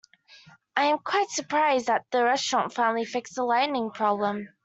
I 0.75 0.85
am 0.85 0.97
quite 0.97 1.29
surprised 1.29 1.85
that 1.85 2.05
the 2.09 2.23
restaurant 2.23 2.73
finally 2.73 3.05
fixed 3.05 3.35
the 3.35 3.43
lighting 3.43 3.91
problem. 3.91 4.47